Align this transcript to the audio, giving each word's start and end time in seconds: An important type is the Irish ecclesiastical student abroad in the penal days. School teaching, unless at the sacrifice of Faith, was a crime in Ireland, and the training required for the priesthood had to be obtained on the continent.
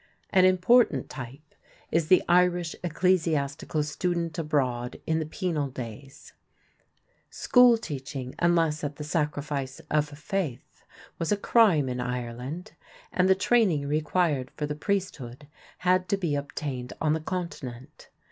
An 0.31 0.45
important 0.45 1.11
type 1.11 1.53
is 1.91 2.07
the 2.07 2.23
Irish 2.27 2.75
ecclesiastical 2.83 3.83
student 3.83 4.39
abroad 4.39 4.99
in 5.05 5.19
the 5.19 5.27
penal 5.27 5.67
days. 5.67 6.33
School 7.29 7.77
teaching, 7.77 8.33
unless 8.39 8.83
at 8.83 8.95
the 8.95 9.03
sacrifice 9.03 9.79
of 9.91 10.09
Faith, 10.09 10.83
was 11.19 11.31
a 11.31 11.37
crime 11.37 11.87
in 11.87 11.99
Ireland, 12.01 12.71
and 13.11 13.29
the 13.29 13.35
training 13.35 13.87
required 13.87 14.49
for 14.57 14.65
the 14.65 14.73
priesthood 14.73 15.47
had 15.77 16.09
to 16.09 16.17
be 16.17 16.33
obtained 16.33 16.93
on 16.99 17.13
the 17.13 17.19
continent. 17.19 18.09